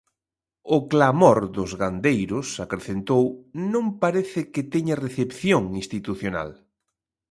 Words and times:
"O 0.75 0.77
clamor" 0.91 1.39
dos 1.57 1.71
gandeiros, 1.81 2.47
acrecentou, 2.65 3.23
"non 3.73 3.85
parece 4.03 4.41
que 4.53 4.63
teña 4.73 4.95
recepción" 5.05 5.63
institucional. 5.81 6.49